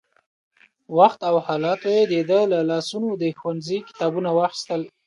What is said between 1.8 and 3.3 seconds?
يې د ده له لاسونو د